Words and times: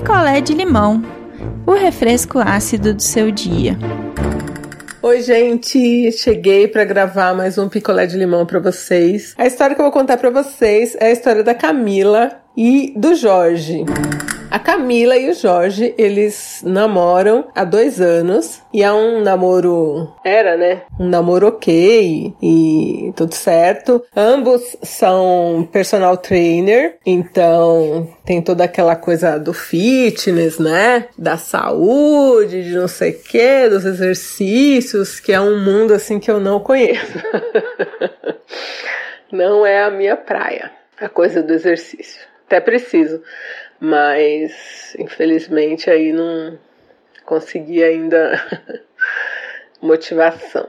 picolé 0.00 0.40
de 0.40 0.54
limão, 0.54 1.02
o 1.66 1.72
refresco 1.72 2.38
ácido 2.38 2.94
do 2.94 3.02
seu 3.02 3.32
dia. 3.32 3.76
Oi, 5.02 5.20
gente! 5.22 6.12
Cheguei 6.12 6.68
para 6.68 6.84
gravar 6.84 7.34
mais 7.34 7.58
um 7.58 7.68
picolé 7.68 8.06
de 8.06 8.16
limão 8.16 8.46
para 8.46 8.60
vocês. 8.60 9.34
A 9.36 9.44
história 9.44 9.74
que 9.74 9.80
eu 9.80 9.86
vou 9.86 9.92
contar 9.92 10.16
para 10.16 10.30
vocês 10.30 10.96
é 11.00 11.06
a 11.06 11.10
história 11.10 11.42
da 11.42 11.52
Camila 11.52 12.30
e 12.56 12.94
do 12.96 13.16
Jorge. 13.16 13.84
A 14.50 14.58
Camila 14.58 15.14
e 15.14 15.28
o 15.28 15.34
Jorge, 15.34 15.94
eles 15.98 16.62
namoram 16.64 17.48
há 17.54 17.64
dois 17.64 18.00
anos 18.00 18.62
e 18.72 18.82
é 18.82 18.90
um 18.90 19.20
namoro. 19.20 20.10
Era, 20.24 20.56
né? 20.56 20.82
Um 20.98 21.06
namoro 21.06 21.48
ok 21.48 22.34
e 22.42 23.12
tudo 23.14 23.34
certo. 23.34 24.02
Ambos 24.16 24.74
são 24.82 25.68
personal 25.70 26.16
trainer, 26.16 26.96
então 27.04 28.08
tem 28.24 28.40
toda 28.40 28.64
aquela 28.64 28.96
coisa 28.96 29.38
do 29.38 29.52
fitness, 29.52 30.58
né? 30.58 31.08
Da 31.18 31.36
saúde, 31.36 32.64
de 32.64 32.74
não 32.74 32.88
sei 32.88 33.10
o 33.10 33.22
que, 33.22 33.68
dos 33.68 33.84
exercícios, 33.84 35.20
que 35.20 35.32
é 35.32 35.40
um 35.40 35.62
mundo 35.62 35.92
assim 35.92 36.18
que 36.18 36.30
eu 36.30 36.40
não 36.40 36.58
conheço. 36.58 37.18
não 39.30 39.66
é 39.66 39.82
a 39.82 39.90
minha 39.90 40.16
praia, 40.16 40.70
a 40.98 41.08
coisa 41.08 41.42
do 41.42 41.52
exercício. 41.52 42.26
Até 42.46 42.60
preciso 42.60 43.22
mas 43.80 44.96
infelizmente 44.98 45.90
aí 45.90 46.12
não 46.12 46.58
consegui 47.24 47.82
ainda 47.82 48.40
motivação. 49.80 50.66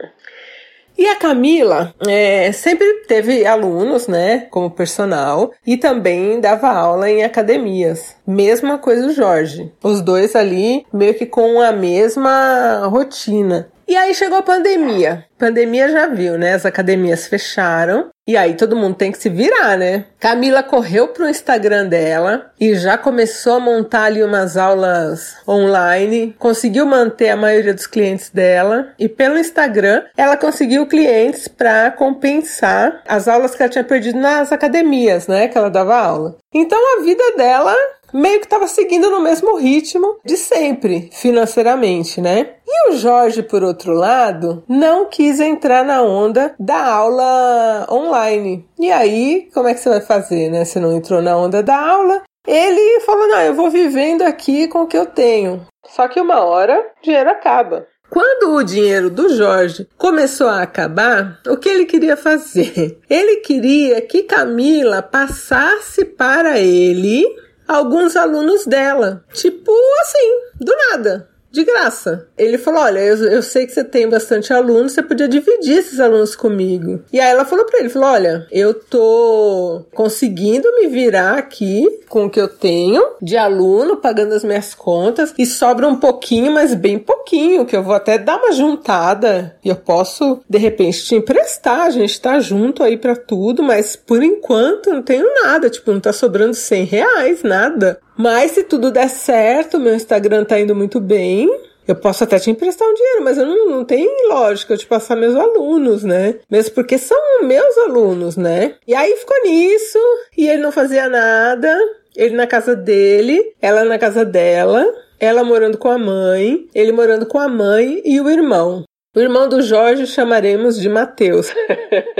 E 1.00 1.08
a 1.08 1.16
Camila 1.16 1.94
é, 2.06 2.52
sempre 2.52 3.06
teve 3.08 3.46
alunos, 3.46 4.06
né, 4.06 4.48
como 4.50 4.70
personal, 4.70 5.54
e 5.66 5.78
também 5.78 6.42
dava 6.42 6.68
aula 6.68 7.10
em 7.10 7.24
academias. 7.24 8.18
Mesma 8.28 8.78
coisa 8.78 9.08
o 9.08 9.14
Jorge. 9.14 9.72
Os 9.82 10.02
dois 10.02 10.36
ali 10.36 10.86
meio 10.92 11.14
que 11.14 11.26
com 11.26 11.62
a 11.62 11.72
mesma 11.72 12.86
rotina. 12.88 13.72
E 13.88 13.96
aí 13.96 14.14
chegou 14.14 14.40
a 14.40 14.44
pandemia. 14.44 15.26
Pandemia 15.38 15.90
já 15.90 16.06
viu, 16.06 16.38
né? 16.38 16.54
As 16.54 16.66
academias 16.66 17.28
fecharam. 17.28 18.10
E 18.30 18.38
aí 18.38 18.54
todo 18.54 18.76
mundo 18.76 18.94
tem 18.94 19.12
que 19.12 19.18
se 19.18 19.28
virar, 19.28 19.76
né? 19.76 20.06
Camila 20.20 20.62
correu 20.62 21.08
pro 21.08 21.28
Instagram 21.28 21.88
dela 21.88 22.52
e 22.60 22.76
já 22.76 22.96
começou 22.96 23.54
a 23.54 23.60
montar 23.60 24.04
ali 24.04 24.24
umas 24.24 24.56
aulas 24.56 25.36
online, 25.48 26.36
conseguiu 26.38 26.86
manter 26.86 27.30
a 27.30 27.36
maioria 27.36 27.74
dos 27.74 27.88
clientes 27.88 28.30
dela 28.30 28.90
e 29.00 29.10
pelo 29.10 29.40
Instagram 29.40 30.04
ela 30.16 30.38
conseguiu 30.38 30.86
clientes 30.86 31.48
para 31.48 31.90
compensar 31.90 33.02
as 33.08 33.28
aulas 33.28 33.56
que 33.56 33.64
ela 33.64 33.72
tinha 33.72 33.84
perdido 33.84 34.20
nas 34.20 34.52
academias, 34.52 35.26
né, 35.28 35.48
que 35.48 35.58
ela 35.58 35.72
dava 35.72 35.98
aula. 35.98 36.36
Então 36.54 36.78
a 37.00 37.02
vida 37.02 37.36
dela 37.36 37.76
meio 38.14 38.40
que 38.40 38.46
estava 38.46 38.68
seguindo 38.68 39.10
no 39.10 39.22
mesmo 39.22 39.58
ritmo 39.58 40.20
de 40.26 40.38
sempre, 40.38 41.10
financeiramente, 41.12 42.22
né? 42.22 42.56
E 42.68 42.90
o 42.90 42.98
Jorge, 42.98 43.44
por 43.44 43.64
outro 43.64 43.94
lado, 43.94 44.64
não 44.68 45.08
quis 45.08 45.40
entrar 45.40 45.84
na 45.84 46.02
onda 46.02 46.54
da 46.60 46.84
aula 46.84 47.88
online. 47.90 48.68
E 48.80 48.92
aí, 48.92 49.50
como 49.54 49.68
é 49.68 49.74
que 49.74 49.80
você 49.80 49.90
vai 49.90 50.02
fazer, 50.02 50.50
né? 50.50 50.66
Você 50.66 50.80
não 50.80 50.96
entrou 50.96 51.22
na 51.22 51.36
onda 51.38 51.64
da 51.64 51.80
aula. 51.80 52.22
Ele 52.48 53.00
falou: 53.02 53.28
Não, 53.28 53.42
eu 53.42 53.54
vou 53.54 53.70
vivendo 53.70 54.22
aqui 54.22 54.68
com 54.68 54.84
o 54.84 54.88
que 54.88 54.98
eu 54.98 55.06
tenho. 55.06 55.66
Só 55.86 56.08
que 56.08 56.20
uma 56.20 56.44
hora 56.44 56.80
o 56.80 57.04
dinheiro 57.04 57.30
acaba. 57.30 57.88
Quando 58.10 58.56
o 58.56 58.64
dinheiro 58.64 59.10
do 59.10 59.30
Jorge 59.30 59.88
começou 59.96 60.48
a 60.48 60.64
acabar, 60.64 61.40
o 61.48 61.56
que 61.58 61.70
ele 61.70 61.86
queria 61.86 62.18
fazer? 62.18 63.00
Ele 63.08 63.38
queria 63.38 64.02
que 64.02 64.24
Camila 64.24 65.02
passasse 65.02 66.04
para 66.04 66.60
ele 66.60 67.24
alguns 67.70 68.16
alunos 68.16 68.66
dela. 68.66 69.24
Tipo 69.32 69.72
assim, 70.02 70.42
do 70.60 70.76
nada 70.90 71.30
de 71.52 71.64
graça. 71.64 72.28
Ele 72.38 72.58
falou: 72.58 72.82
Olha, 72.82 73.00
eu, 73.00 73.18
eu 73.26 73.42
sei 73.42 73.66
que 73.66 73.74
você 73.74 73.84
tem 73.84 74.08
bastante 74.10 74.54
alunos, 74.54 74.94
você 74.94 75.02
podia 75.02 75.28
dividir 75.28 75.78
esses 75.78 76.00
alunos 76.00 76.36
comigo. 76.36 77.02
E 77.12 77.20
aí 77.20 77.30
ela 77.30 77.46
falou 77.46 77.66
para 77.66 77.80
ele: 77.80 77.90
falou, 77.90 78.10
Olha, 78.10 78.48
eu 78.52 78.74
tô 78.74 79.86
conseguindo 79.94 80.68
me 80.76 80.88
virar 80.88 81.38
aqui 81.38 81.86
com 82.08 82.26
o 82.26 82.30
que 82.30 82.40
eu 82.40 82.48
tenho 82.48 83.04
de 83.22 83.38
aluno, 83.38 83.98
pagando 83.98 84.34
as 84.34 84.44
minhas 84.44 84.74
contas, 84.74 85.34
e 85.38 85.46
sobra 85.46 85.88
um 85.88 85.96
pouquinho, 85.96 86.52
mas 86.52 86.74
bem 86.74 86.98
pouquinho, 86.98 87.66
que 87.66 87.76
eu 87.76 87.84
vou 87.84 87.94
até 87.94 88.18
dar 88.18 88.38
uma 88.38 88.52
juntada 88.52 89.56
e 89.64 89.70
eu 89.70 89.76
posso 89.76 90.42
de 90.50 90.58
repente 90.58 91.04
te 91.04 91.16
emprestar. 91.16 91.82
A 91.82 91.90
gente 91.90 92.20
tá 92.20 92.40
junto 92.40 92.84
aí 92.84 92.98
para 92.98 93.16
tudo, 93.16 93.64
mas 93.64 93.96
por 93.96 94.24
enquanto 94.24 94.90
não 94.90 95.02
tenho 95.02 95.26
nada, 95.44 95.70
tipo, 95.70 95.92
não 95.92 96.00
tá 96.00 96.14
sobrando 96.14 96.54
100 96.54 96.84
reais, 96.86 97.44
nada. 97.44 98.00
Mas 98.20 98.52
se 98.52 98.64
tudo 98.66 98.92
der 98.92 99.08
certo, 99.08 99.80
meu 99.80 99.96
Instagram 99.96 100.44
tá 100.44 100.60
indo 100.60 100.76
muito 100.76 101.00
bem, 101.00 101.50
eu 101.88 101.96
posso 101.96 102.26
até 102.26 102.38
te 102.38 102.52
emprestar 102.52 102.86
um 102.86 102.94
dinheiro, 102.94 103.24
mas 103.24 103.38
eu 103.38 103.46
não, 103.46 103.70
não 103.70 103.86
tem 103.86 104.06
lógica 104.28 104.74
eu 104.74 104.78
te 104.78 104.86
passar 104.86 105.16
meus 105.16 105.38
alunos, 105.38 106.04
né? 106.04 106.36
Mesmo 106.52 106.76
porque 106.76 106.98
são 106.98 107.18
meus 107.44 107.78
alunos, 107.78 108.36
né? 108.36 108.76
E 108.86 108.94
aí 108.94 109.16
ficou 109.16 109.42
nisso, 109.46 109.98
e 110.38 110.50
ele 110.50 110.62
não 110.62 110.70
fazia 110.70 111.08
nada, 111.08 111.74
ele 112.14 112.36
na 112.36 112.46
casa 112.46 112.76
dele, 112.76 113.54
ela 113.62 113.86
na 113.86 113.98
casa 113.98 114.26
dela, 114.26 114.86
ela 115.18 115.42
morando 115.42 115.78
com 115.78 115.90
a 115.90 115.98
mãe, 115.98 116.68
ele 116.76 116.92
morando 116.92 117.26
com 117.26 117.40
a 117.40 117.48
mãe 117.48 118.02
e 118.04 118.20
o 118.20 118.30
irmão. 118.30 118.84
O 119.16 119.20
irmão 119.22 119.48
do 119.48 119.62
Jorge 119.62 120.06
chamaremos 120.06 120.78
de 120.78 120.90
Mateus. 120.90 121.54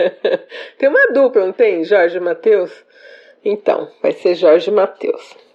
tem 0.80 0.88
uma 0.88 1.12
dupla, 1.12 1.46
não 1.46 1.52
tem? 1.52 1.84
Jorge 1.84 2.16
e 2.16 2.22
Mateus? 2.22 2.72
Então, 3.44 3.90
vai 4.02 4.14
ser 4.14 4.34
Jorge 4.36 4.70
e 4.70 4.74
Mateus. 4.74 5.49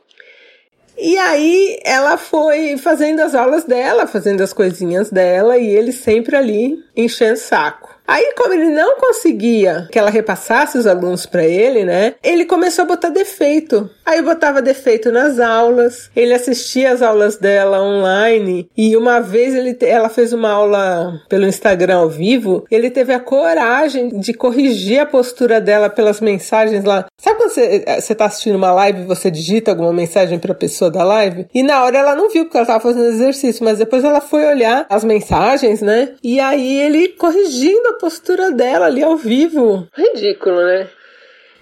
E 0.97 1.19
aí 1.19 1.79
ela 1.85 2.17
foi 2.17 2.77
fazendo 2.77 3.21
as 3.21 3.35
aulas 3.35 3.65
dela, 3.65 4.07
fazendo 4.07 4.43
as 4.43 4.53
coisinhas 4.53 5.11
dela, 5.11 5.59
e 5.59 5.67
ele 5.67 5.93
sempre 5.93 6.37
ali 6.37 6.85
enchendo 6.97 7.37
saco. 7.37 7.94
Aí, 8.07 8.35
como 8.37 8.53
ele 8.53 8.71
não 8.71 8.97
conseguia 8.97 9.89
que 9.91 9.99
ela 9.99 10.11
repassasse 10.11 10.77
os 10.77 10.87
alunos 10.87 11.25
para 11.25 11.45
ele, 11.45 11.85
né? 11.85 12.15
Ele 12.23 12.45
começou 12.45 12.85
a 12.85 12.89
botar 12.89 13.09
defeito. 13.09 13.89
Aí 14.05 14.21
botava 14.21 14.61
defeito 14.61 15.11
nas 15.11 15.41
aulas. 15.41 16.11
Ele 16.15 16.35
assistia 16.35 16.93
as 16.93 17.01
aulas 17.01 17.37
dela 17.37 17.83
online 17.83 18.69
e 18.77 18.97
uma 18.97 19.21
vez 19.21 19.55
ele, 19.55 19.77
ela 19.81 20.09
fez 20.09 20.33
uma 20.33 20.51
aula 20.51 21.21
pelo 21.29 21.47
Instagram 21.47 21.97
ao 21.97 22.09
vivo. 22.11 22.65
Ele 22.71 22.91
teve 22.91 23.15
a 23.15 23.21
coragem 23.21 24.21
de 24.21 24.35
corrigir 24.35 25.01
a 25.01 25.07
postura 25.07 25.61
dela 25.61 25.89
pelas 25.89 26.21
mensagens 26.21 26.85
lá. 26.85 27.07
Sabe 27.19 27.39
quando 27.39 27.51
você, 27.51 27.85
eh, 27.87 28.01
você 28.01 28.15
tá 28.15 28.27
assistindo 28.27 28.57
uma 28.57 28.73
live 28.73 29.01
e 29.01 29.07
você 29.07 29.31
digita 29.31 29.71
alguma 29.71 29.93
mensagem 29.93 30.39
para 30.39 30.53
a 30.53 30.57
pessoa 30.57 30.91
da 30.91 31.03
live? 31.03 31.47
E 31.55 31.63
na 31.63 31.83
hora 31.83 31.99
ela 31.99 32.15
não 32.15 32.29
viu 32.29 32.45
porque 32.45 32.59
ela 32.59 32.67
tava 32.67 32.81
fazendo 32.81 33.07
exercício, 33.07 33.65
mas 33.65 33.79
depois 33.79 34.05
ela 34.05 34.21
foi 34.21 34.45
olhar 34.45 34.85
as 34.91 35.05
mensagens, 35.05 35.81
né? 35.81 36.11
E 36.23 36.39
aí 36.39 36.81
ele 36.81 37.09
corrigindo 37.09 37.94
postura 37.99 38.51
dela 38.51 38.87
ali 38.87 39.03
ao 39.03 39.17
vivo. 39.17 39.89
Ridículo, 39.97 40.65
né? 40.65 40.89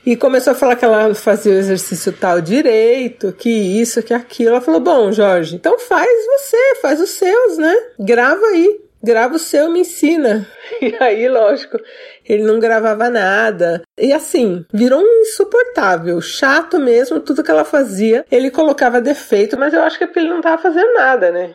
E 0.04 0.16
começou 0.16 0.52
a 0.52 0.56
falar 0.56 0.74
que 0.74 0.84
ela 0.84 1.14
fazia 1.14 1.52
o 1.52 1.56
exercício 1.56 2.12
tal 2.12 2.40
direito, 2.40 3.32
que 3.32 3.48
isso, 3.48 4.02
que 4.02 4.12
aquilo. 4.12 4.50
Ela 4.50 4.60
falou: 4.60 4.80
Bom, 4.80 5.12
Jorge, 5.12 5.54
então 5.54 5.78
faz 5.78 6.10
você, 6.26 6.74
faz 6.80 7.00
os 7.00 7.10
seus, 7.10 7.56
né? 7.56 7.74
Grava 8.00 8.44
aí. 8.46 8.80
Grava 9.04 9.34
o 9.34 9.38
seu, 9.38 9.70
me 9.70 9.80
ensina. 9.80 10.46
E 10.80 10.96
aí, 11.00 11.28
lógico, 11.28 11.78
ele 12.26 12.44
não 12.44 12.58
gravava 12.58 13.10
nada. 13.10 13.82
E 13.98 14.12
assim, 14.12 14.64
virou 14.72 15.00
um 15.00 15.20
insuportável, 15.20 16.20
chato 16.20 16.78
mesmo, 16.78 17.20
tudo 17.20 17.42
que 17.42 17.50
ela 17.50 17.64
fazia. 17.64 18.24
Ele 18.30 18.50
colocava 18.50 19.00
defeito, 19.00 19.58
mas 19.58 19.74
eu 19.74 19.82
acho 19.82 19.98
que 19.98 20.04
é 20.04 20.10
ele 20.16 20.28
não 20.28 20.40
tava 20.40 20.62
fazendo 20.62 20.94
nada, 20.94 21.30
né? 21.30 21.54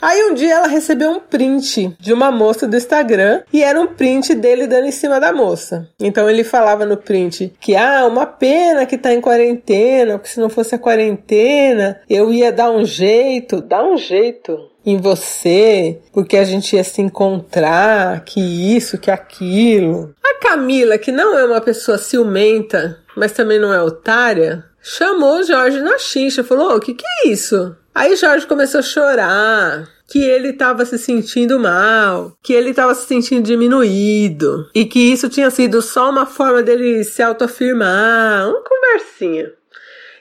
Aí 0.00 0.22
um 0.24 0.34
dia 0.34 0.54
ela 0.54 0.66
recebeu 0.66 1.10
um 1.10 1.20
print 1.20 1.96
de 1.98 2.12
uma 2.12 2.30
moça 2.30 2.66
do 2.66 2.76
Instagram 2.76 3.42
e 3.52 3.62
era 3.62 3.80
um 3.80 3.86
print 3.86 4.34
dele 4.34 4.66
dando 4.66 4.86
em 4.86 4.92
cima 4.92 5.18
da 5.18 5.32
moça. 5.32 5.88
Então 5.98 6.28
ele 6.28 6.44
falava 6.44 6.84
no 6.84 6.96
print 6.96 7.52
que 7.60 7.74
ah, 7.74 8.06
uma 8.06 8.26
pena 8.26 8.86
que 8.86 8.98
tá 8.98 9.12
em 9.12 9.20
quarentena, 9.20 10.18
porque 10.18 10.28
se 10.28 10.40
não 10.40 10.48
fosse 10.48 10.74
a 10.74 10.78
quarentena, 10.78 12.00
eu 12.08 12.32
ia 12.32 12.52
dar 12.52 12.70
um 12.70 12.84
jeito, 12.84 13.60
dar 13.60 13.84
um 13.84 13.96
jeito 13.96 14.70
em 14.84 14.98
você, 14.98 15.98
porque 16.12 16.36
a 16.36 16.44
gente 16.44 16.76
ia 16.76 16.84
se 16.84 17.00
encontrar, 17.00 18.22
que 18.24 18.40
isso, 18.40 18.98
que 18.98 19.10
aquilo. 19.10 20.14
A 20.22 20.40
Camila, 20.40 20.98
que 20.98 21.10
não 21.10 21.38
é 21.38 21.44
uma 21.44 21.60
pessoa 21.60 21.96
ciumenta, 21.96 22.98
mas 23.16 23.32
também 23.32 23.58
não 23.58 23.72
é 23.72 23.82
otária, 23.82 24.64
chamou 24.84 25.42
Jorge 25.42 25.80
na 25.80 25.98
xixa, 25.98 26.44
falou: 26.44 26.76
"O 26.76 26.80
que 26.80 26.94
que 26.94 27.04
é 27.04 27.28
isso?" 27.28 27.74
Aí 27.94 28.14
Jorge 28.16 28.46
começou 28.46 28.80
a 28.80 28.82
chorar, 28.82 29.88
que 30.06 30.22
ele 30.22 30.50
estava 30.50 30.84
se 30.84 30.98
sentindo 30.98 31.58
mal, 31.58 32.36
que 32.42 32.52
ele 32.52 32.70
estava 32.70 32.94
se 32.94 33.06
sentindo 33.06 33.42
diminuído 33.42 34.68
e 34.74 34.84
que 34.84 34.98
isso 35.12 35.28
tinha 35.28 35.50
sido 35.50 35.80
só 35.80 36.10
uma 36.10 36.26
forma 36.26 36.62
dele 36.62 37.02
se 37.04 37.22
autoafirmar, 37.22 38.48
uma 38.48 38.62
conversinha. 38.62 39.52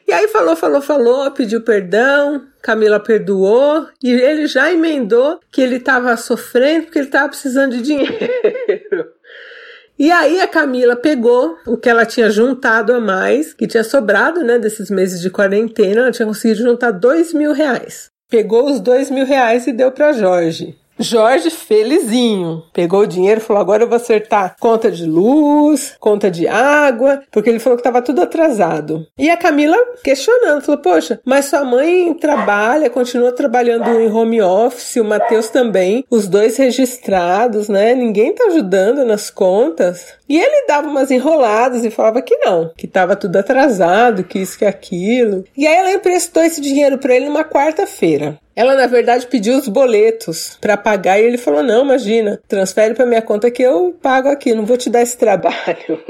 E 0.07 0.11
aí 0.11 0.27
falou, 0.27 0.55
falou, 0.55 0.81
falou, 0.81 1.31
pediu 1.31 1.61
perdão, 1.61 2.45
Camila 2.61 2.99
perdoou 2.99 3.87
e 4.03 4.11
ele 4.11 4.47
já 4.47 4.71
emendou 4.71 5.39
que 5.51 5.61
ele 5.61 5.77
estava 5.77 6.15
sofrendo 6.17 6.85
porque 6.85 6.99
ele 6.99 7.07
estava 7.07 7.29
precisando 7.29 7.77
de 7.77 7.81
dinheiro. 7.81 8.13
E 10.03 10.11
aí 10.11 10.41
a 10.41 10.47
Camila 10.49 10.97
pegou 10.97 11.57
o 11.65 11.77
que 11.77 11.87
ela 11.87 12.05
tinha 12.05 12.29
juntado 12.29 12.93
a 12.93 12.99
mais, 12.99 13.53
que 13.53 13.65
tinha 13.65 13.85
sobrado, 13.85 14.43
né, 14.43 14.59
desses 14.59 14.89
meses 14.89 15.21
de 15.21 15.29
quarentena, 15.29 16.01
ela 16.01 16.11
tinha 16.11 16.25
conseguido 16.25 16.61
juntar 16.61 16.91
dois 16.91 17.33
mil 17.33 17.53
reais. 17.53 18.11
Pegou 18.29 18.69
os 18.69 18.81
dois 18.81 19.09
mil 19.09 19.25
reais 19.25 19.65
e 19.65 19.71
deu 19.71 19.93
para 19.93 20.11
Jorge. 20.11 20.75
Jorge 20.99 21.49
felizinho. 21.49 22.63
Pegou 22.73 23.01
o 23.01 23.07
dinheiro 23.07 23.41
e 23.41 23.43
falou: 23.43 23.61
agora 23.61 23.83
eu 23.83 23.87
vou 23.87 23.95
acertar 23.95 24.55
conta 24.59 24.91
de 24.91 25.05
luz, 25.05 25.95
conta 25.99 26.29
de 26.29 26.47
água, 26.47 27.21
porque 27.31 27.49
ele 27.49 27.59
falou 27.59 27.77
que 27.77 27.81
estava 27.81 28.01
tudo 28.01 28.21
atrasado. 28.21 29.07
E 29.17 29.29
a 29.29 29.37
Camila 29.37 29.77
questionando, 30.03 30.61
falou: 30.61 30.81
Poxa, 30.81 31.19
mas 31.25 31.45
sua 31.45 31.63
mãe 31.63 32.13
trabalha, 32.13 32.89
continua 32.89 33.31
trabalhando 33.31 33.89
em 33.99 34.11
home 34.11 34.41
office, 34.41 34.97
o 34.97 35.03
Matheus 35.03 35.49
também, 35.49 36.05
os 36.09 36.27
dois 36.27 36.57
registrados, 36.57 37.67
né? 37.67 37.93
Ninguém 37.95 38.33
tá 38.33 38.45
ajudando 38.45 39.05
nas 39.05 39.29
contas. 39.29 40.13
E 40.27 40.37
ele 40.39 40.65
dava 40.67 40.87
umas 40.87 41.11
enroladas 41.11 41.83
e 41.83 41.91
falava 41.91 42.21
que 42.21 42.35
não, 42.37 42.71
que 42.77 42.85
estava 42.85 43.15
tudo 43.15 43.35
atrasado, 43.37 44.23
que 44.23 44.39
isso, 44.39 44.57
que 44.57 44.65
aquilo. 44.65 45.43
E 45.55 45.67
aí 45.67 45.75
ela 45.75 45.91
emprestou 45.91 46.43
esse 46.43 46.61
dinheiro 46.61 46.97
para 46.97 47.15
ele 47.15 47.25
numa 47.25 47.43
quarta-feira. 47.43 48.39
Ela, 48.55 48.75
na 48.75 48.87
verdade, 48.87 49.27
pediu 49.27 49.57
os 49.57 49.67
boletos 49.67 50.57
para 50.61 50.77
pagar 50.77 51.19
e 51.19 51.23
ele 51.23 51.37
falou: 51.37 51.63
Não, 51.63 51.83
imagina, 51.83 52.41
transfere 52.47 52.93
para 52.93 53.05
minha 53.05 53.21
conta 53.21 53.49
que 53.49 53.63
eu 53.63 53.97
pago 54.01 54.29
aqui, 54.29 54.53
não 54.53 54.65
vou 54.65 54.77
te 54.77 54.89
dar 54.89 55.01
esse 55.01 55.17
trabalho, 55.17 56.01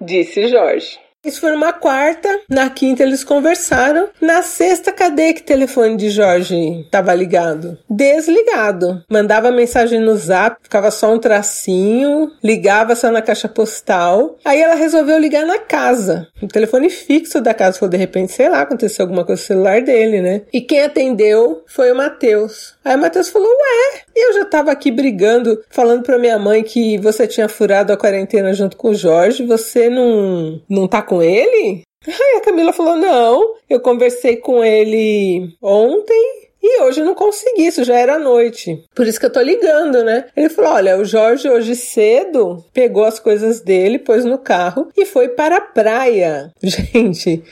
disse 0.00 0.48
Jorge. 0.48 0.98
Isso 1.28 1.42
foi 1.42 1.52
numa 1.52 1.74
quarta, 1.74 2.40
na 2.48 2.70
quinta 2.70 3.02
eles 3.02 3.22
conversaram. 3.22 4.08
Na 4.18 4.40
sexta, 4.40 4.90
cadê 4.90 5.34
que 5.34 5.42
telefone 5.42 5.94
de 5.94 6.08
Jorge 6.08 6.80
estava 6.80 7.14
ligado? 7.14 7.76
Desligado. 7.88 9.04
Mandava 9.10 9.50
mensagem 9.50 10.00
no 10.00 10.16
zap, 10.16 10.56
ficava 10.62 10.90
só 10.90 11.12
um 11.12 11.18
tracinho, 11.18 12.30
ligava 12.42 12.96
só 12.96 13.10
na 13.10 13.20
caixa 13.20 13.46
postal. 13.46 14.38
Aí 14.42 14.58
ela 14.58 14.74
resolveu 14.74 15.18
ligar 15.18 15.44
na 15.44 15.58
casa, 15.58 16.28
o 16.42 16.48
telefone 16.48 16.88
fixo 16.88 17.42
da 17.42 17.52
casa. 17.52 17.78
Falou, 17.78 17.90
de 17.90 17.98
repente, 17.98 18.32
sei 18.32 18.48
lá, 18.48 18.62
aconteceu 18.62 19.04
alguma 19.04 19.22
coisa 19.22 19.42
no 19.42 19.46
celular 19.46 19.82
dele, 19.82 20.22
né? 20.22 20.42
E 20.50 20.62
quem 20.62 20.82
atendeu 20.82 21.62
foi 21.66 21.92
o 21.92 21.94
Matheus. 21.94 22.74
Aí 22.82 22.96
o 22.96 22.98
Matheus 22.98 23.28
falou, 23.28 23.48
ué, 23.48 24.00
eu 24.16 24.32
já 24.32 24.46
tava 24.46 24.72
aqui 24.72 24.90
brigando, 24.90 25.62
falando 25.68 26.02
pra 26.02 26.18
minha 26.18 26.38
mãe 26.38 26.62
que 26.62 26.96
você 26.96 27.26
tinha 27.26 27.48
furado 27.48 27.92
a 27.92 27.98
quarentena 27.98 28.54
junto 28.54 28.78
com 28.78 28.90
o 28.90 28.94
Jorge, 28.94 29.44
você 29.44 29.90
não, 29.90 30.60
não 30.68 30.88
tá 30.88 31.02
com 31.02 31.17
ele? 31.22 31.82
Aí 32.06 32.36
a 32.36 32.40
Camila 32.40 32.72
falou: 32.72 32.96
Não, 32.96 33.54
eu 33.68 33.80
conversei 33.80 34.36
com 34.36 34.64
ele 34.64 35.52
ontem. 35.62 36.48
E 36.60 36.82
hoje 36.82 37.00
eu 37.00 37.06
não 37.06 37.14
consegui, 37.14 37.66
isso 37.66 37.84
já 37.84 37.96
era 37.96 38.18
noite. 38.18 38.84
Por 38.94 39.06
isso 39.06 39.20
que 39.20 39.26
eu 39.26 39.32
tô 39.32 39.40
ligando, 39.40 40.02
né? 40.02 40.26
Ele 40.36 40.48
falou: 40.48 40.72
olha, 40.72 40.98
o 40.98 41.04
Jorge 41.04 41.48
hoje 41.48 41.76
cedo 41.76 42.64
pegou 42.72 43.04
as 43.04 43.20
coisas 43.20 43.60
dele, 43.60 43.98
pôs 43.98 44.24
no 44.24 44.38
carro 44.38 44.88
e 44.96 45.06
foi 45.06 45.28
para 45.28 45.58
a 45.58 45.60
praia. 45.60 46.52
Gente, 46.60 47.44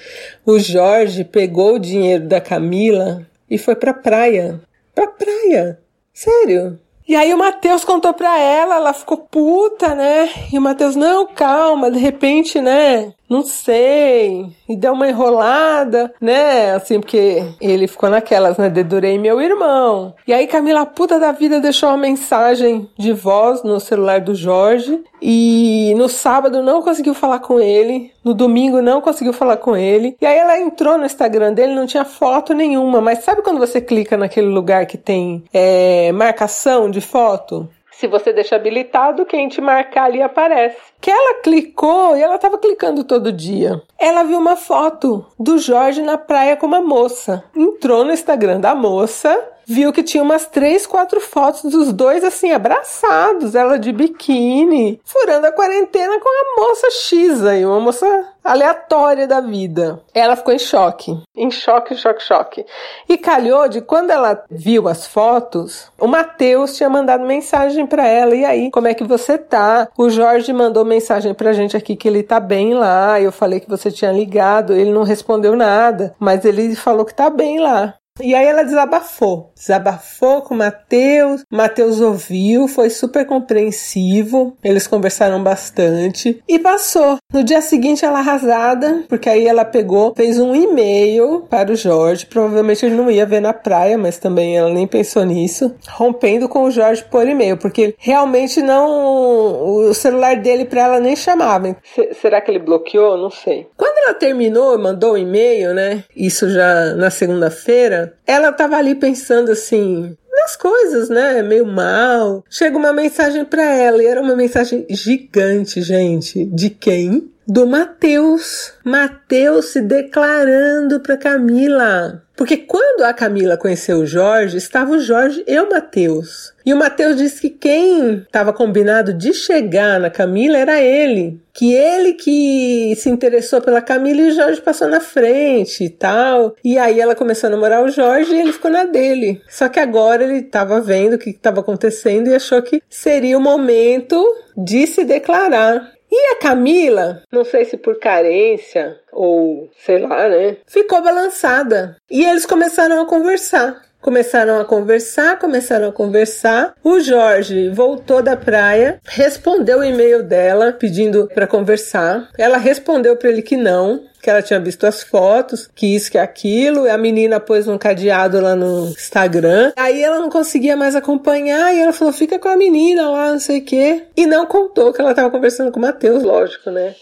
o 0.45 0.59
Jorge 0.59 1.25
pegou 1.25 1.75
o 1.75 1.79
dinheiro 1.79 2.27
da 2.27 2.41
Camila 2.41 3.25
e 3.49 3.57
foi 3.57 3.77
pra 3.77 3.95
praia. 3.95 4.61
Pra 4.95 5.07
praia. 5.07 5.79
Sério. 6.13 6.79
E 7.09 7.15
aí 7.15 7.33
o 7.33 7.39
Matheus 7.39 7.85
contou 7.85 8.13
pra 8.13 8.37
ela, 8.37 8.77
ela 8.77 8.93
ficou 8.93 9.19
puta, 9.19 9.95
né? 9.95 10.29
E 10.53 10.59
o 10.59 10.61
Matheus, 10.61 10.97
não, 10.97 11.25
calma, 11.27 11.89
de 11.89 12.01
repente, 12.01 12.61
né? 12.61 13.13
Não 13.29 13.43
sei. 13.43 14.47
E 14.69 14.77
deu 14.77 14.93
uma 14.93 15.09
enrolada, 15.09 16.13
né? 16.21 16.73
Assim, 16.73 17.01
porque 17.01 17.43
ele 17.61 17.87
ficou 17.87 18.09
naquelas, 18.09 18.57
né? 18.57 18.71
Dedurei 18.71 19.19
meu 19.19 19.41
irmão. 19.41 20.15
E 20.27 20.33
aí 20.33 20.47
Camila, 20.47 20.87
puta 20.87 21.19
da 21.19 21.33
vida, 21.33 21.61
deixou 21.61 21.89
uma 21.89 21.99
mensagem 21.99 22.89
de 22.97 23.13
voz 23.13 23.63
no 23.63 23.81
celular 23.81 24.21
do 24.21 24.35
Jorge. 24.35 25.03
E 25.21 25.95
no 25.97 26.09
sábado 26.09 26.63
não 26.63 26.83
conseguiu 26.83 27.15
falar 27.15 27.41
com 27.41 27.59
ele. 27.59 28.13
No 28.25 28.35
domingo 28.35 28.81
não 28.81 29.01
conseguiu 29.01 29.33
falar 29.33 29.57
com 29.57 29.77
ele. 29.77 30.17
E 30.21 30.27
aí 30.27 30.39
ela 30.39 30.61
entrou 30.61 30.97
no 30.97 31.07
Instagram 31.07 31.53
dele, 31.53 31.75
não 31.75 31.87
tinha 31.87 32.05
foto 32.05 32.53
nenhuma. 32.53 33.01
Mas 33.01 33.25
sabe 33.25 33.43
quando 33.43 33.59
você 33.59 33.81
clica 33.81 34.17
naquele 34.17 34.49
lugar 34.49 34.87
que 34.87 34.99
tem 34.99 35.43
é, 35.53 36.13
marcação 36.13 36.91
de 36.91 37.01
foto? 37.01 37.69
Se 37.99 38.07
você 38.07 38.31
deixa 38.31 38.57
habilitado, 38.57 39.25
quem 39.25 39.49
te 39.49 39.59
marcar 39.59 40.05
ali 40.05 40.21
aparece. 40.21 40.77
Que 41.01 41.11
ela 41.11 41.41
clicou 41.41 42.15
e 42.15 42.23
ela 42.23 42.37
estava 42.37 42.59
clicando 42.59 43.05
todo 43.05 43.33
dia. 43.33 43.81
Ela 43.99 44.23
viu 44.23 44.39
uma 44.39 44.55
foto 44.55 45.25
do 45.39 45.57
Jorge 45.57 46.03
na 46.03 46.19
praia 46.19 46.57
com 46.57 46.67
uma 46.67 46.83
moça. 46.83 47.43
Entrou 47.57 48.05
no 48.05 48.13
Instagram 48.13 48.61
da 48.61 48.75
moça, 48.75 49.43
viu 49.67 49.93
que 49.95 50.03
tinha 50.03 50.23
umas 50.23 50.47
três, 50.47 50.87
quatro 50.87 51.21
fotos 51.21 51.71
dos 51.71 51.91
dois 51.93 52.23
assim 52.23 52.53
abraçados, 52.53 53.55
ela 53.55 53.79
de 53.79 53.93
biquíni, 53.93 55.01
furando 55.03 55.47
a 55.47 55.53
quarentena 55.53 56.21
com 56.21 56.29
a 56.29 56.63
moça 56.63 56.91
X 56.91 57.45
aí, 57.45 57.65
uma 57.65 57.81
moça 57.81 58.07
aleatória 58.47 59.27
da 59.27 59.41
vida. 59.41 60.01
Ela 60.15 60.37
ficou 60.37 60.55
em 60.55 60.59
choque, 60.59 61.19
em 61.37 61.51
choque, 61.51 61.95
choque, 61.95 62.23
choque. 62.23 62.67
E 63.09 63.19
calhou 63.19 63.69
de 63.69 63.81
quando 63.81 64.11
ela 64.11 64.45
viu 64.51 64.89
as 64.89 65.07
fotos, 65.07 65.91
o 65.99 66.07
Matheus 66.07 66.77
tinha 66.77 66.89
mandado 66.89 67.25
mensagem 67.25 67.87
para 67.87 68.07
ela, 68.07 68.35
e 68.35 68.45
aí, 68.45 68.71
como 68.71 68.89
é 68.89 68.95
que 68.95 69.05
você 69.05 69.37
tá? 69.37 69.89
O 69.97 70.09
Jorge 70.09 70.53
mandou 70.53 70.85
mensagem 70.85 71.35
pra 71.35 71.53
gente 71.53 71.77
aqui 71.77 71.97
que 71.97 72.09
ele 72.09 72.23
tá 72.23 72.41
bem 72.41 72.75
lá. 72.75 73.21
Eu 73.21 73.33
falei 73.33 73.61
que 73.61 73.69
você 73.69 73.91
tinha 73.91 74.13
ligado, 74.13 74.73
ele 74.73 74.93
não 74.93 75.03
respondeu 75.03 75.57
nada, 75.57 76.15
mas 76.19 76.45
ele 76.45 76.75
falou 76.75 77.05
que 77.05 77.15
tá 77.15 77.29
bem 77.29 77.61
lá. 77.61 77.95
E 78.21 78.35
aí 78.35 78.47
ela 78.47 78.63
desabafou, 78.63 79.53
desabafou 79.55 80.43
com 80.43 80.55
o 80.55 80.59
Matheus. 80.59 81.43
Matheus 81.51 82.01
ouviu, 82.01 82.67
foi 82.67 82.91
super 82.91 83.27
compreensivo. 83.27 84.57
Eles 84.65 84.87
conversaram 84.87 85.43
bastante 85.43 86.43
e 86.49 86.59
passou. 86.59 87.19
No 87.33 87.45
dia 87.45 87.61
seguinte 87.61 88.05
ela 88.05 88.19
arrasada, 88.21 89.05
porque 89.09 89.29
aí 89.29 89.47
ela 89.47 89.65
pegou, 89.65 90.15
fez 90.17 90.39
um 90.39 90.55
e-mail 90.55 91.47
para 91.51 91.73
o 91.73 91.77
Jorge. 91.77 92.27
Provavelmente 92.27 92.85
ele 92.87 92.95
não 92.95 93.11
ia 93.11 93.27
ver 93.27 93.41
na 93.41 93.53
praia, 93.53 93.99
mas 93.99 94.19
também 94.19 94.57
ela 94.57 94.71
nem 94.71 94.87
pensou 94.87 95.25
nisso. 95.25 95.75
Rompendo 95.89 96.49
com 96.49 96.65
o 96.65 96.71
Jorge 96.71 97.05
por 97.11 97.27
e-mail, 97.27 97.57
porque 97.57 97.95
realmente 97.99 98.63
não 98.63 99.89
o 99.89 99.95
celular 99.95 100.37
dele 100.37 100.65
para 100.65 100.83
ela 100.83 101.01
nem 101.01 101.17
chamava. 101.17 101.77
será 102.21 102.41
que 102.41 102.51
ele 102.51 102.59
bloqueou? 102.59 103.17
Não 103.17 103.31
sei. 103.31 103.67
Quando 103.77 103.96
ela 104.07 104.15
terminou, 104.15 104.79
mandou 104.79 105.15
um 105.15 105.19
e-mail, 105.19 105.75
né? 105.75 106.05
Isso 106.15 106.49
já 106.49 106.95
na 106.95 107.11
segunda-feira 107.11 108.15
ela 108.27 108.53
tava 108.53 108.77
ali 108.77 108.95
pensando 108.95 109.51
assim, 109.51 110.17
nas 110.31 110.57
coisas, 110.57 111.09
né? 111.09 111.43
Meio 111.43 111.67
mal. 111.67 112.45
Chega 112.49 112.77
uma 112.77 112.93
mensagem 112.93 113.45
para 113.45 113.65
ela 113.65 114.03
e 114.03 114.07
era 114.07 114.23
uma 114.23 114.37
mensagem 114.37 114.87
gigante, 114.89 115.83
gente. 115.83 116.45
De 116.45 116.71
quem? 116.71 117.31
Do 117.49 117.65
Mateus. 117.65 118.73
Mateus 118.85 119.67
se 119.67 119.81
declarando 119.81 120.99
para 120.99 121.17
Camila. 121.17 122.25
Porque 122.37 122.57
quando 122.57 123.03
a 123.03 123.15
Camila 123.15 123.57
conheceu 123.57 123.99
o 123.99 124.07
Jorge, 124.07 124.59
estava 124.59 124.91
o 124.93 124.99
Jorge 124.99 125.45
e 125.47 125.59
o 125.59 125.71
Matheus. 125.71 126.53
E 126.67 126.75
o 126.75 126.77
Matheus 126.77 127.17
disse 127.17 127.41
que 127.41 127.51
quem 127.51 128.17
estava 128.17 128.53
combinado 128.53 129.15
de 129.15 129.33
chegar 129.33 130.01
na 130.01 130.11
Camila 130.11 130.59
era 130.59 130.83
ele. 130.83 131.41
Que 131.55 131.73
ele 131.73 132.15
que 132.15 132.95
se 132.97 133.09
interessou 133.09 133.63
pela 133.63 133.81
Camila 133.81 134.21
e 134.21 134.29
o 134.29 134.35
Jorge 134.35 134.61
passou 134.61 134.89
na 134.89 135.01
frente 135.01 135.85
e 135.85 135.89
tal. 135.89 136.55
E 136.65 136.77
aí 136.77 137.01
ela 137.01 137.15
começou 137.15 137.47
a 137.47 137.51
namorar 137.51 137.83
o 137.83 137.89
Jorge 137.89 138.35
e 138.35 138.41
ele 138.41 138.53
ficou 138.53 138.71
na 138.71 138.85
dele. 138.85 139.41
Só 139.49 139.69
que 139.69 139.79
agora 139.81 140.25
ele 140.25 140.41
estava 140.41 140.81
vendo 140.81 141.15
o 141.15 141.19
que 141.19 141.31
estava 141.31 141.61
acontecendo 141.61 142.29
e 142.29 142.35
achou 142.35 142.61
que 142.61 142.83
seria 142.91 143.39
o 143.39 143.41
momento 143.41 144.23
de 144.57 144.87
se 144.87 145.05
declarar. 145.05 145.96
E 146.11 146.33
a 146.33 146.37
Camila, 146.37 147.23
não 147.33 147.45
sei 147.45 147.65
se 147.65 147.77
por 147.77 147.99
carência 147.99 149.01
ou 149.13 149.71
sei 149.85 149.99
lá, 149.99 150.29
né? 150.29 150.59
Ficou 150.67 151.03
balançada. 151.03 151.97
E 152.11 152.25
eles 152.25 152.47
começaram 152.47 153.01
a 153.01 153.07
conversar. 153.07 153.86
Começaram 154.01 154.61
a 154.61 154.65
conversar, 154.65 155.39
começaram 155.39 155.89
a 155.89 155.93
conversar. 155.93 156.75
O 156.85 157.01
Jorge 157.01 157.69
voltou 157.71 158.23
da 158.23 158.37
praia, 158.37 159.01
respondeu 159.05 159.81
o 159.81 159.85
e-mail 159.85 160.23
dela 160.23 160.73
pedindo 160.73 161.29
para 161.35 161.47
conversar. 161.47 162.29
Ela 162.39 162.57
respondeu 162.57 163.17
para 163.17 163.31
ele 163.31 163.43
que 163.43 163.57
não, 163.57 164.05
que 164.23 164.31
ela 164.31 164.43
tinha 164.43 164.61
visto 164.61 164.85
as 164.87 165.03
fotos, 165.03 165.69
que 165.75 165.95
isso, 165.95 166.11
que 166.11 166.19
aquilo. 166.19 166.91
A 166.91 166.97
menina 166.97 167.41
pôs 167.41 167.67
um 167.67 167.79
cadeado 167.79 168.41
lá 168.41 168.55
no 168.55 168.89
Instagram. 168.89 169.73
Aí 169.77 170.03
ela 170.03 170.19
não 170.19 170.31
conseguia 170.31 170.77
mais 170.77 170.95
acompanhar 170.95 171.75
e 171.75 171.81
ela 171.81 171.93
falou: 171.93 172.13
fica 172.13 172.39
com 172.39 172.49
a 172.49 172.57
menina 172.57 173.09
lá, 173.11 173.33
não 173.33 173.41
sei 173.41 173.59
o 173.59 173.65
quê. 173.65 174.05
E 174.17 174.27
não 174.27 174.47
contou 174.47 174.93
que 174.93 175.01
ela 175.01 175.15
tava 175.15 175.31
conversando 175.31 175.73
com 175.73 175.79
o 175.79 175.83
Matheus, 175.83 176.23
lógico, 176.23 176.71
né? 176.71 176.95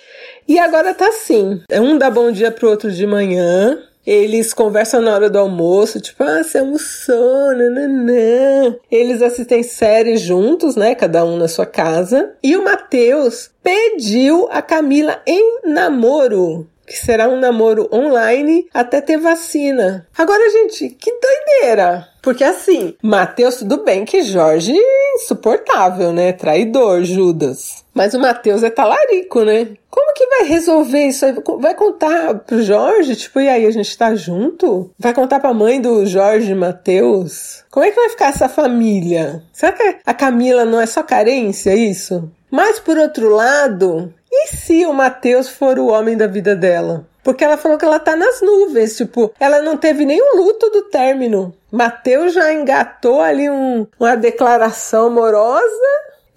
E 0.46 0.58
agora 0.58 0.92
tá 0.92 1.08
assim: 1.08 1.62
um 1.72 1.96
dá 1.96 2.10
bom 2.10 2.30
dia 2.30 2.50
pro 2.50 2.68
outro 2.68 2.90
de 2.90 3.06
manhã. 3.06 3.78
Eles 4.06 4.52
conversam 4.52 5.00
na 5.00 5.14
hora 5.14 5.30
do 5.30 5.38
almoço, 5.38 6.00
tipo, 6.00 6.22
ah, 6.22 6.42
você 6.42 6.58
almoçou, 6.58 7.54
nananã. 7.54 8.76
Eles 8.90 9.22
assistem 9.22 9.62
séries 9.62 10.20
juntos, 10.20 10.76
né? 10.76 10.94
Cada 10.94 11.24
um 11.24 11.36
na 11.36 11.48
sua 11.48 11.66
casa. 11.66 12.34
E 12.42 12.56
o 12.56 12.64
Matheus 12.64 13.50
pediu 13.62 14.48
a 14.50 14.60
Camila 14.60 15.20
em 15.26 15.60
namoro 15.64 16.68
que 16.86 16.96
será 16.98 17.28
um 17.28 17.38
namoro 17.38 17.88
online 17.92 18.66
até 18.72 19.00
ter 19.00 19.16
vacina. 19.16 20.06
Agora, 20.16 20.50
gente, 20.50 20.90
que 20.90 21.10
doideira! 21.10 22.06
Porque 22.22 22.44
assim, 22.44 22.94
Matheus, 23.02 23.56
tudo 23.56 23.84
bem 23.84 24.04
que 24.04 24.22
Jorge 24.22 24.74
insuportável, 25.14 26.12
né? 26.12 26.32
Traidor, 26.32 27.04
Judas. 27.04 27.84
Mas 27.94 28.14
o 28.14 28.20
Mateus 28.20 28.62
é 28.62 28.70
talarico, 28.70 29.42
né? 29.44 29.68
Como 29.90 30.12
que 30.14 30.26
vai 30.26 30.44
resolver 30.44 31.06
isso 31.06 31.24
aí? 31.24 31.34
Vai 31.60 31.74
contar 31.74 32.34
pro 32.34 32.62
Jorge? 32.62 33.16
Tipo, 33.16 33.40
e 33.40 33.48
aí, 33.48 33.66
a 33.66 33.70
gente 33.70 33.96
tá 33.96 34.14
junto? 34.14 34.90
Vai 34.98 35.14
contar 35.14 35.40
pra 35.40 35.54
mãe 35.54 35.80
do 35.80 36.04
Jorge 36.04 36.54
Mateus? 36.54 37.64
Como 37.70 37.86
é 37.86 37.90
que 37.90 37.96
vai 37.96 38.08
ficar 38.08 38.26
essa 38.26 38.48
família? 38.48 39.42
Será 39.52 39.72
que 39.72 39.96
a 40.04 40.14
Camila 40.14 40.64
não 40.64 40.80
é 40.80 40.86
só 40.86 41.02
carência, 41.02 41.74
isso? 41.74 42.30
Mas 42.50 42.78
por 42.78 42.98
outro 42.98 43.30
lado, 43.30 44.12
e 44.30 44.48
se 44.48 44.84
o 44.86 44.92
Mateus 44.92 45.48
for 45.48 45.78
o 45.78 45.88
homem 45.88 46.16
da 46.16 46.26
vida 46.26 46.54
dela? 46.54 47.06
Porque 47.24 47.42
ela 47.42 47.56
falou 47.56 47.78
que 47.78 47.84
ela 47.84 47.98
tá 47.98 48.14
nas 48.14 48.42
nuvens, 48.42 48.96
tipo, 48.98 49.32
ela 49.40 49.62
não 49.62 49.78
teve 49.78 50.04
nenhum 50.04 50.36
luto 50.36 50.68
do 50.68 50.82
término. 50.82 51.54
Mateus 51.72 52.34
já 52.34 52.52
engatou 52.52 53.20
ali 53.20 53.48
um, 53.48 53.86
uma 53.98 54.14
declaração 54.14 55.06
amorosa 55.06 55.64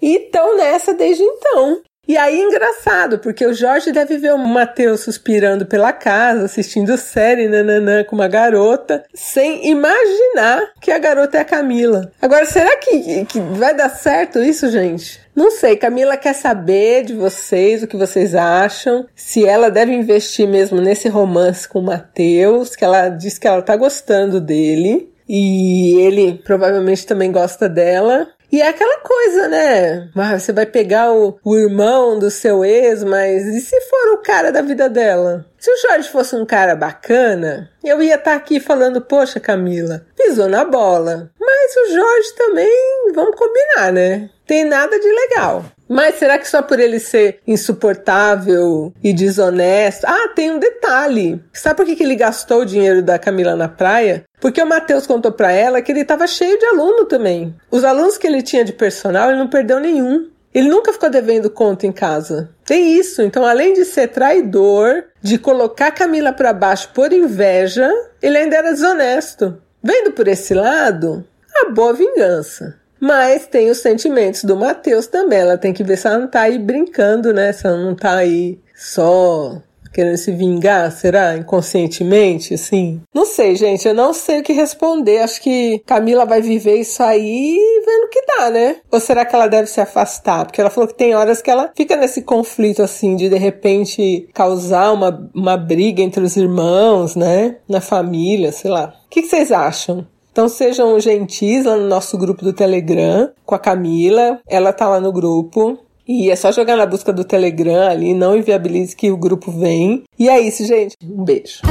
e 0.00 0.16
estão 0.16 0.56
nessa 0.56 0.94
desde 0.94 1.22
então. 1.22 1.82
E 2.08 2.16
aí, 2.16 2.40
engraçado, 2.40 3.18
porque 3.18 3.44
o 3.44 3.52
Jorge 3.52 3.92
deve 3.92 4.16
ver 4.16 4.32
o 4.32 4.38
Matheus 4.38 5.00
suspirando 5.00 5.66
pela 5.66 5.92
casa, 5.92 6.46
assistindo 6.46 6.96
série 6.96 7.46
nananã 7.48 8.02
com 8.02 8.16
uma 8.16 8.26
garota, 8.26 9.04
sem 9.12 9.68
imaginar 9.68 10.72
que 10.80 10.90
a 10.90 10.98
garota 10.98 11.36
é 11.36 11.40
a 11.42 11.44
Camila. 11.44 12.10
Agora, 12.22 12.46
será 12.46 12.78
que, 12.78 13.26
que 13.26 13.38
vai 13.38 13.74
dar 13.74 13.90
certo 13.90 14.38
isso, 14.38 14.70
gente? 14.70 15.20
Não 15.36 15.50
sei, 15.50 15.76
Camila 15.76 16.16
quer 16.16 16.32
saber 16.32 17.04
de 17.04 17.12
vocês 17.12 17.82
o 17.82 17.86
que 17.86 17.96
vocês 17.96 18.34
acham, 18.34 19.06
se 19.14 19.44
ela 19.44 19.70
deve 19.70 19.92
investir 19.92 20.48
mesmo 20.48 20.80
nesse 20.80 21.10
romance 21.10 21.68
com 21.68 21.80
o 21.80 21.84
Matheus, 21.84 22.74
que 22.74 22.86
ela 22.86 23.10
diz 23.10 23.38
que 23.38 23.46
ela 23.46 23.60
tá 23.60 23.76
gostando 23.76 24.40
dele. 24.40 25.12
E 25.28 26.00
ele 26.00 26.40
provavelmente 26.42 27.04
também 27.04 27.30
gosta 27.30 27.68
dela. 27.68 28.26
E 28.50 28.62
é 28.62 28.68
aquela 28.68 29.00
coisa, 29.00 29.48
né? 29.48 30.08
Você 30.38 30.52
vai 30.52 30.64
pegar 30.64 31.12
o, 31.12 31.38
o 31.44 31.56
irmão 31.56 32.18
do 32.18 32.30
seu 32.30 32.64
ex, 32.64 33.04
mas 33.04 33.46
e 33.46 33.60
se 33.60 33.78
for 33.82 34.14
o 34.14 34.22
cara 34.22 34.50
da 34.50 34.62
vida 34.62 34.88
dela? 34.88 35.44
Se 35.58 35.70
o 35.70 35.76
Jorge 35.76 36.08
fosse 36.08 36.34
um 36.34 36.46
cara 36.46 36.74
bacana, 36.74 37.68
eu 37.84 38.02
ia 38.02 38.14
estar 38.14 38.30
tá 38.30 38.36
aqui 38.36 38.58
falando, 38.60 39.00
poxa, 39.00 39.38
Camila, 39.38 40.06
pisou 40.16 40.48
na 40.48 40.64
bola. 40.64 41.30
Mas 41.50 41.76
o 41.76 41.94
Jorge 41.94 42.34
também, 42.36 43.12
vamos 43.14 43.34
combinar, 43.34 43.90
né? 43.90 44.28
Tem 44.46 44.66
nada 44.66 45.00
de 45.00 45.08
legal. 45.08 45.64
Mas 45.88 46.16
será 46.16 46.38
que 46.38 46.46
só 46.46 46.60
por 46.60 46.78
ele 46.78 47.00
ser 47.00 47.40
insuportável 47.46 48.92
e 49.02 49.14
desonesto? 49.14 50.04
Ah, 50.06 50.28
tem 50.36 50.50
um 50.50 50.58
detalhe. 50.58 51.42
Sabe 51.54 51.76
por 51.76 51.86
que, 51.86 51.96
que 51.96 52.02
ele 52.02 52.16
gastou 52.16 52.60
o 52.60 52.66
dinheiro 52.66 53.02
da 53.02 53.18
Camila 53.18 53.56
na 53.56 53.66
praia? 53.66 54.24
Porque 54.38 54.62
o 54.62 54.66
Matheus 54.66 55.06
contou 55.06 55.32
para 55.32 55.50
ela 55.50 55.80
que 55.80 55.90
ele 55.90 56.02
estava 56.02 56.26
cheio 56.26 56.58
de 56.58 56.66
aluno 56.66 57.06
também. 57.06 57.54
Os 57.70 57.82
alunos 57.82 58.18
que 58.18 58.26
ele 58.26 58.42
tinha 58.42 58.62
de 58.62 58.74
personal, 58.74 59.30
ele 59.30 59.38
não 59.38 59.48
perdeu 59.48 59.80
nenhum. 59.80 60.28
Ele 60.52 60.68
nunca 60.68 60.92
ficou 60.92 61.08
devendo 61.08 61.48
conta 61.48 61.86
em 61.86 61.92
casa. 61.92 62.50
Tem 62.66 62.92
isso. 62.98 63.22
Então, 63.22 63.46
além 63.46 63.72
de 63.72 63.86
ser 63.86 64.08
traidor, 64.08 65.04
de 65.22 65.38
colocar 65.38 65.92
Camila 65.92 66.32
para 66.32 66.52
baixo 66.52 66.90
por 66.92 67.10
inveja, 67.10 67.90
ele 68.20 68.36
ainda 68.36 68.56
era 68.56 68.72
desonesto. 68.72 69.56
Vendo 69.82 70.12
por 70.12 70.26
esse 70.28 70.52
lado, 70.52 71.24
a 71.66 71.70
boa 71.70 71.92
vingança. 71.92 72.76
Mas 73.00 73.46
tem 73.46 73.70
os 73.70 73.78
sentimentos 73.78 74.44
do 74.44 74.56
Matheus 74.56 75.06
também. 75.06 75.38
Ela 75.38 75.56
tem 75.58 75.72
que 75.72 75.84
ver 75.84 75.96
se 75.96 76.06
ela 76.06 76.18
não 76.18 76.28
tá 76.28 76.42
aí 76.42 76.58
brincando, 76.58 77.32
né? 77.32 77.52
Se 77.52 77.66
ela 77.66 77.78
não 77.78 77.94
tá 77.94 78.16
aí 78.16 78.58
só 78.74 79.60
querendo 79.92 80.16
se 80.16 80.30
vingar, 80.32 80.92
será? 80.92 81.36
Inconscientemente, 81.36 82.54
assim? 82.54 83.00
Não 83.12 83.24
sei, 83.24 83.56
gente. 83.56 83.86
Eu 83.86 83.94
não 83.94 84.12
sei 84.12 84.40
o 84.40 84.42
que 84.42 84.52
responder. 84.52 85.18
Acho 85.18 85.40
que 85.40 85.80
Camila 85.86 86.24
vai 86.24 86.40
viver 86.40 86.76
isso 86.76 87.02
aí 87.02 87.58
vendo 87.84 88.08
que 88.08 88.24
dá, 88.26 88.50
né? 88.50 88.76
Ou 88.90 89.00
será 89.00 89.24
que 89.24 89.34
ela 89.34 89.46
deve 89.46 89.68
se 89.68 89.80
afastar? 89.80 90.44
Porque 90.44 90.60
ela 90.60 90.70
falou 90.70 90.88
que 90.88 90.94
tem 90.94 91.14
horas 91.14 91.42
que 91.42 91.50
ela 91.50 91.70
fica 91.76 91.96
nesse 91.96 92.22
conflito, 92.22 92.82
assim, 92.82 93.16
de 93.16 93.28
de 93.28 93.38
repente 93.38 94.28
causar 94.34 94.92
uma, 94.92 95.30
uma 95.34 95.56
briga 95.56 96.02
entre 96.02 96.22
os 96.22 96.36
irmãos, 96.36 97.16
né? 97.16 97.56
Na 97.68 97.80
família, 97.80 98.52
sei 98.52 98.70
lá. 98.70 98.94
O 99.06 99.08
que 99.08 99.22
vocês 99.22 99.50
acham? 99.50 100.06
Então 100.38 100.48
sejam 100.48 101.00
gentis 101.00 101.64
lá 101.64 101.74
no 101.74 101.88
nosso 101.88 102.16
grupo 102.16 102.44
do 102.44 102.52
Telegram 102.52 103.28
com 103.44 103.56
a 103.56 103.58
Camila. 103.58 104.38
Ela 104.46 104.72
tá 104.72 104.86
lá 104.86 105.00
no 105.00 105.12
grupo. 105.12 105.76
E 106.06 106.30
é 106.30 106.36
só 106.36 106.52
jogar 106.52 106.76
na 106.76 106.86
busca 106.86 107.12
do 107.12 107.24
Telegram 107.24 107.88
ali, 107.88 108.14
não 108.14 108.36
inviabilize 108.36 108.94
que 108.94 109.10
o 109.10 109.16
grupo 109.16 109.50
vem. 109.50 110.04
E 110.16 110.28
é 110.28 110.38
isso, 110.38 110.64
gente. 110.64 110.96
Um 111.02 111.24
beijo. 111.24 111.62